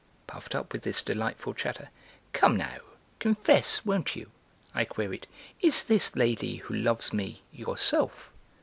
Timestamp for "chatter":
1.53-1.89